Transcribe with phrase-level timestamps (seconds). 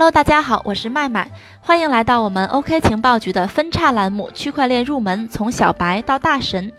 [0.00, 6.70] Hello，大家好，我是麦麦，欢迎来到我们 OK 情报局的分叉栏目《区块链入门：从小白到大神》。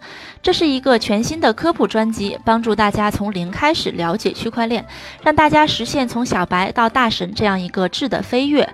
[0.41, 4.83] 这是一个全新的科普专辑，帮助大家从零开始了解区块链，
[5.21, 8.67] 让大家实现从小白到大神这样一个质的飞跃。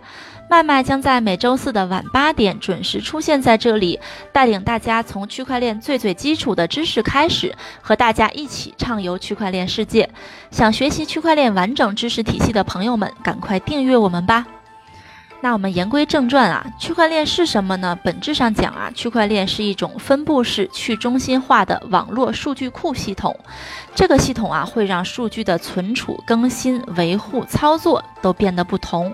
[0.50, 4.00] 麦麦将在每周四的晚八点准时出现在这里，
[4.32, 10.10] 带领大家从区块链最最基础的知识开始，和大家一起畅游区块链世界。
[10.50, 14.46] 想学习区块链完整知识体系的朋友们，赶快订阅我们吧。
[15.40, 17.96] 那我们言归正传啊，区块链是什么呢？
[18.04, 23.38] 本质上讲啊，区块链是一种分布式去中心化的网络数据库系统。
[23.94, 29.14] 这个系统啊，会让数据的存储、更新、维护、操作都变得不同。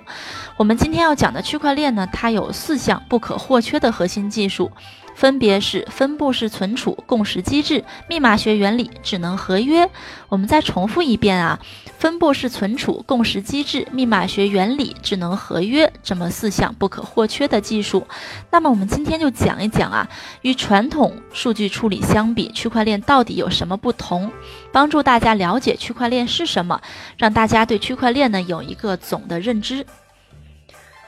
[0.58, 4.72] 我们今天要讲的区块链呢，它有四项不可或缺的核心技术。
[5.16, 9.88] 分别是分布式存储、共识机制、密码学原理、智能合约。
[10.28, 11.60] 我们再重复一遍啊，
[12.00, 18.08] 分布式存储、共识机制、密码学原理、智能合约这么四项不可或缺的技术。
[18.50, 20.10] 那么我们今天就讲一讲啊，
[20.42, 24.32] 与传统数据处理相比，区块链到底有什么不同？
[24.72, 26.82] 帮助大家了解区块链是什么，
[27.18, 29.86] 让大家对区块链呢有一个总的认知。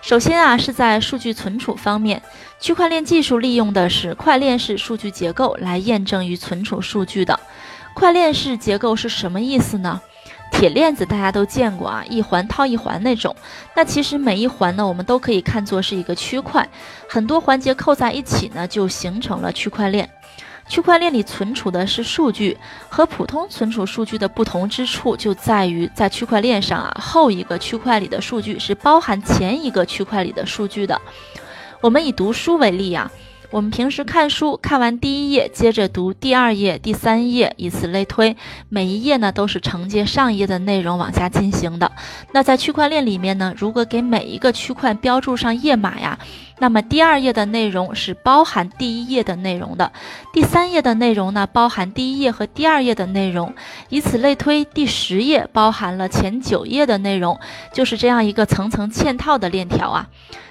[0.02, 2.22] 首先啊，是在数据存储方面，
[2.60, 7.40] 区块链技术利用的是块链式数据结构来验证与存储数据的。
[7.96, 10.00] 块链式结构是什么意思呢？
[10.52, 13.36] 铁链子大家都见过啊，一环套一环那种。
[13.76, 16.70] 那其实每一环呢，我们都可以看作是一个区块，
[17.10, 20.08] 很多环节扣在一起呢，就形成了区块链。
[20.68, 22.58] 区块链里存储的是数据，
[22.90, 31.00] 和普通存储数据的不同之处就在于，在区块链上啊，后一个区块里的数据是包含前一个区块里的数据的。
[31.82, 33.12] 我们以读书为例啊。
[33.52, 38.36] 我们平时看书，看完第一页，接着读第二页、第三页，以此类推，
[38.70, 41.92] 每一页呢都是承接上一页的内容往下进行的。
[42.34, 46.20] 那在区块链里面呢，如果给每一个区块标注上页码呀，
[46.60, 49.92] 那么第二页的内容是包含第一页的内容的，
[50.34, 53.54] 第三页的内容呢包含第一页和第二页的内容，
[53.90, 57.40] 以此类推，第十页包含了前九页的内容，
[57.74, 60.08] 就是这样一个层层嵌套的链条啊。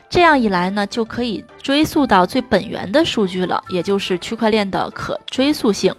[0.08, 5.94] 这样一来呢，就可以追溯到最本源的数据了，也就是区块链的可追溯性。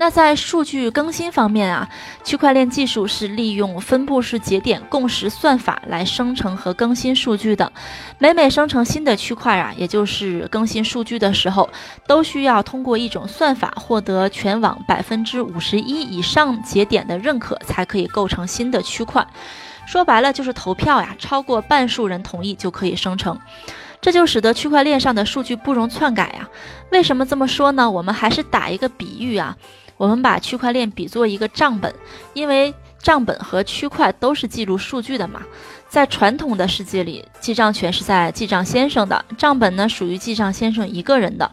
[0.00, 1.88] 那在数据更新方面啊，
[2.22, 7.72] 区块链技术是利用分布式节点共识算法来生成和更新数据的。
[8.16, 11.68] 每每生成新的区块啊，也就是更新数据的时候，
[12.06, 19.26] 都需要通过一种算法获得全网百分之五十一以上节点的认可，才可以构成新的区块。
[19.88, 23.40] 说白了就是投票呀，超过半数人同意就可以生成，
[24.02, 26.46] 这就使得区块链上的数据不容篡改呀。
[26.90, 27.90] 为什么这么说呢？
[27.90, 29.56] 我们还是打一个比喻啊，
[29.96, 31.94] 我们把区块链比作一个账本，
[32.34, 35.40] 因为账本和区块都是记录数据的嘛。
[35.88, 41.50] 在传统的世界里，记账权是在记账先生的，账本呢属于记账先生一个人的。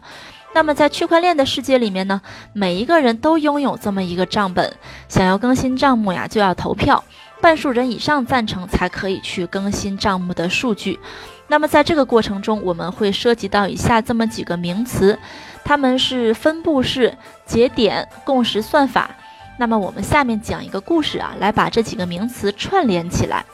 [0.52, 2.20] 那么在区块链的世界里面呢，
[2.52, 4.74] 每一个人都拥有这么一个账本，
[5.08, 7.02] 想要更新账目呀，就要投票。
[7.46, 10.98] 半数人以上赞成才可以去更新账目的数据。
[11.46, 15.16] 那么在这个过程中，我们会涉及到以下这么几个名词，
[15.64, 19.12] 它们是分布式、节点、共识算法。
[19.60, 23.44] 那么我们下面讲一个故事啊，来把这几个名词串联起来。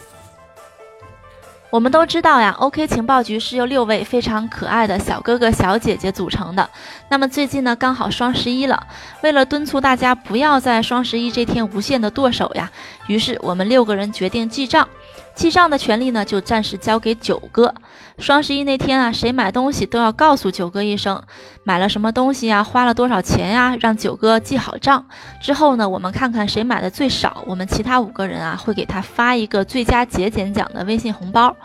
[1.73, 6.69] 我们都知道呀，OK 情报局是由六位非常可爱的小哥哥小姐姐组成的。
[7.09, 8.87] 那么最近呢，刚好双十一了，
[9.23, 12.71] 为了敦促大家不要在双十一这天无限的剁手呀，
[13.07, 14.87] 于是我们六个人决定记账。
[15.35, 17.75] 记账的权利呢，就暂时交给九哥。
[18.19, 21.21] 双十一那天啊，谁买东西都要告诉九哥一声，
[21.65, 25.07] 买了什么东西呀，花了多少钱呀，让九哥记好账。
[25.41, 31.57] 之后呢，我们看看谁买的最少，我们其他五个人啊，会给他发一个最佳节俭奖的微信红包。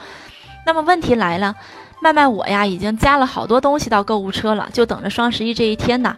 [0.66, 1.54] 那么问题来了，
[2.02, 6.16] 麦麦我呀，已经加了好多东西到购物车了，就等着双十一这一天呢。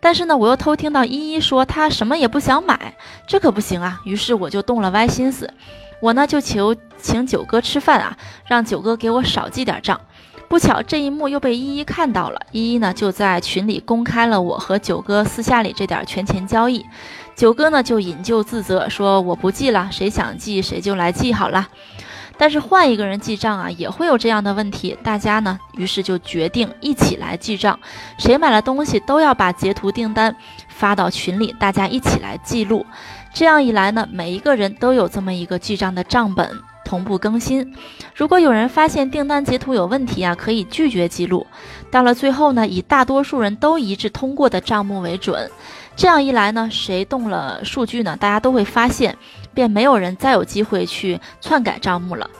[0.00, 2.94] 但是呢，我又偷听到依依说她什么也不想买，
[3.26, 4.00] 这可不行啊。
[4.04, 5.52] 于是我就动了歪心思。
[6.00, 8.16] 我呢就求请九哥吃饭啊，
[8.46, 10.00] 让九哥给我少记点账。
[10.48, 16.84] 不巧这一幕又被依依看到了，依依呢就在群里公开了我和九哥私下里这点权钱交易。
[17.34, 21.66] 九哥呢就引咎自责，说我不记了，谁想记谁就来记好了。
[22.38, 24.96] 但是换一个人记账啊，也会有这样的问题。
[25.02, 27.78] 大家呢于是就决定一起来记账，
[28.18, 30.34] 谁买了东西都要把截图订单
[30.68, 32.84] 发到群里，大家一起来记录。
[33.32, 36.50] 这样一来呢，每一个人都有这么一个记账的账本，
[36.84, 37.74] 同步更新。
[38.14, 41.46] 如果有人发现订单截图有问题啊，可以拒绝记录。
[41.90, 45.50] 到了最后呢，以大多数人都一致通过的账目为准。
[45.94, 49.16] 这样一来呢，谁动了数据呢，大家都会发现，
[49.56, 52.30] 便没有人再有机会去篡改账目了。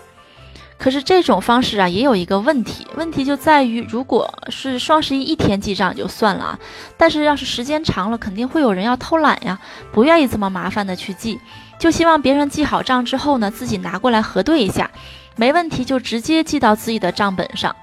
[0.78, 6.58] 可是这种方式啊，也有一个问题，问题就在于，如果是双十一一天记账就算了啊，
[6.98, 9.58] 但是要是时间长了，肯定会有人要偷懒呀，
[9.90, 11.40] 不愿意这么麻烦的去记，
[11.78, 14.90] 就希望别人记好账之后呢，自己拿过来核对一下，
[15.36, 17.74] 没问题就直接记到自己的账本上。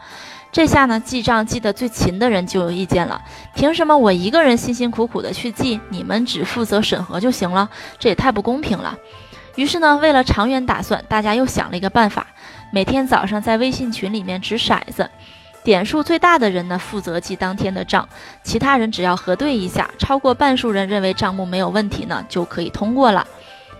[0.53, 3.19] 这下呢，记账记得最勤的人就有意见了。
[3.55, 7.67] 凭什么我一个人辛辛苦苦的去记，你们只负责审核就行了？
[7.97, 8.95] 这也太不公平了。
[9.55, 12.27] 于是呢，为了长远打算，大家又想了一个办法：
[12.71, 15.09] 每天早上在微信群里面掷骰子，
[15.63, 18.07] 点数最大的人呢负责记当天的账，
[18.43, 23.25] 其他人只要核对一下，超过半数人认为账目没有问题呢，就可以通过了，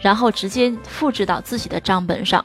[0.02, 2.44] 然后直接复制到自己的账本上。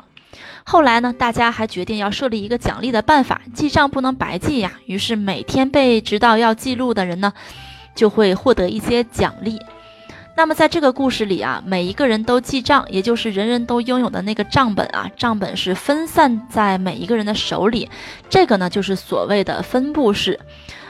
[0.70, 4.70] 后来呢，大家还决定要设立一个奖励的办法，记账不能白记呀。
[4.84, 7.32] 于是每天被知道要记录的人呢，
[7.94, 9.58] 就会获得一些奖励。
[10.36, 17.88] 那么在这个故事里啊，每一个人都记账，也就是人人都拥有的那个账本啊，账本是分散在每一个人的手里，
[18.28, 20.38] 这个呢就是所谓的分布式。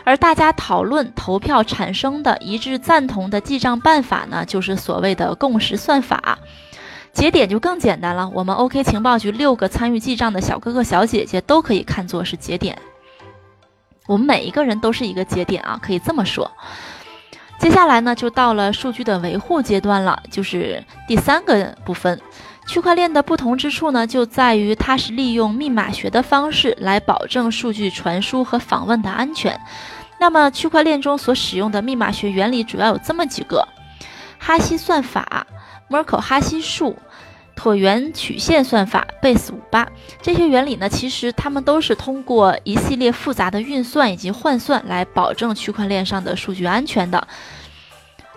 [0.02, 6.40] 而大家讨论投票产生的一致赞同的记账办法呢，就是所谓的共识算法。
[7.18, 12.78] 节点就更简单了，我们 OK 情报局六个参与记账的小哥哥小姐姐都可以看作是节点，
[14.06, 16.48] 我们每一个人都是一个节点啊，可以这么说。
[17.58, 22.20] 接下来呢，就到了数据的维护阶段了，就是第三个部分。
[22.68, 29.60] 区块链的不同之处呢，就在于它是利用密码学的方式来保证数据传输和访问的安全。
[30.20, 33.66] 那么区块链中所使用的密码学原理主要有这么几个：
[34.38, 35.44] 哈希算法。
[35.90, 36.94] 默克哈希数、
[37.58, 39.88] 椭圆曲线算法、Base 五八
[40.22, 47.26] 这些原理呢，其实它们都是通过一系列复杂的运算以及换算来保证区块链上的数据安全的。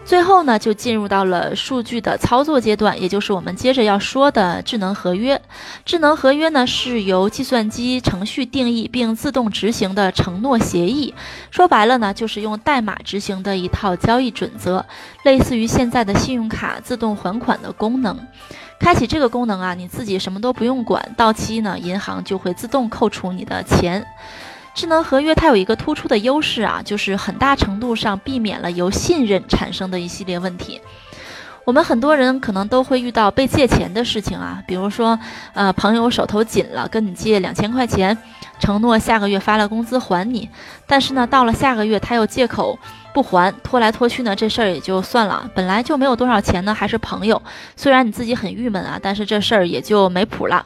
[0.03, 5.41] 最后呢，就进入到了数据的操作阶段，也就是我们接着要说的智能合约。
[5.85, 11.13] 智能合约呢，是由计算机程序定义并自动执行的承诺协议。
[11.49, 14.85] 说白了呢，就是用代码执行的一套交易准则，
[15.23, 18.19] 类似于现在的信用卡自动还款的功能。
[18.79, 24.05] 开启这个功能啊，你自己什么都不用管，到期呢，银行就会自动扣除你的钱。
[24.73, 30.81] 智能合约它有一个突出的优势啊，就是很大程度上避免了由信任产生的一系列问题。
[31.63, 35.17] 我们很多人可能都会遇到被借钱的事情啊，比如说，
[35.53, 38.17] 呃，朋友手头紧了，跟你借两千块钱，
[38.59, 40.49] 承诺下个月发了工资还你，
[40.87, 42.79] 但是呢，到了下个月他又借口
[43.13, 45.47] 不还，拖来拖去呢，这事儿也就算了。
[45.53, 47.39] 本来就没有多少钱呢，还是朋友，
[47.75, 50.65] 虽然你自己很郁闷啊，但是这事儿也就没谱了。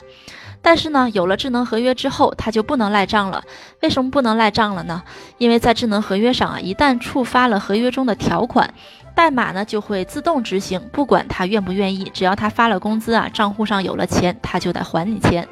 [0.65, 3.43] 但是呢，有了智能合约之后，它就不能赖账了。
[3.81, 5.03] 为什么不能赖账了呢？
[5.37, 8.73] 因为在智能合约上啊，一旦触发了合约中的条款，
[9.13, 15.47] 代码呢就会自动执行，不管他愿不愿意，只要他发了工资啊，账户上有了钱，他就得还你钱。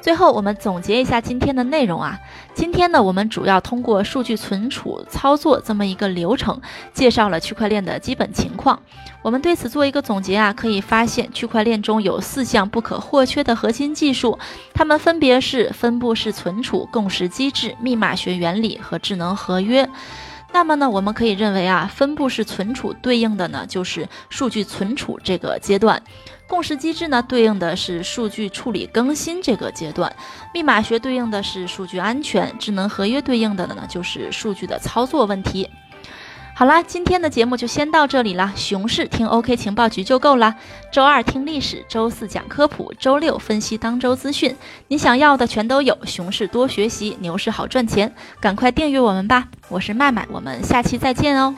[0.00, 2.18] 最后，我们总结一下今天的内容啊。
[2.54, 6.60] 今天呢，我们主要通过数据存储操作这么一个流程，
[6.94, 8.80] 介绍了区块链的基本情况。
[9.22, 14.38] 我们对此做一个总结啊，可以发现区块链中有四项不可或缺的核心技术，
[14.72, 19.88] 它们分别是分布式存储、共识机制、密码学原理和智能合约。
[20.52, 26.02] 那么呢，我们可以认为啊，分布式存储对应的呢就是数据存储这个阶段。
[26.48, 30.10] 共识机制呢，对应的是数据处理更新这个阶段；
[30.54, 35.68] 密码学对应的是数据安全；智能合约对应的呢，就是数据的操作问题。
[36.58, 38.52] 好啦，今天的节目就先到这里了。
[38.56, 40.56] 熊市听 OK 情报局就够了。
[40.90, 44.56] 周二听历史，周四讲科普，周六分析当周资讯，
[44.88, 45.96] 你想要的全都有。
[46.04, 49.46] 熊市多学习，牛市好赚钱，赶快订阅我们吧！
[49.68, 51.54] 我是麦麦，我们下期再见哦。